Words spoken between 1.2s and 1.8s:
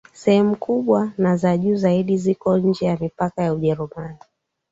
za juu